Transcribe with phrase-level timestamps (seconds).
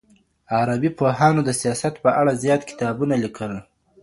[0.55, 3.51] عربي پوهانو د سياست په اړه زيات کتابونه ليکل.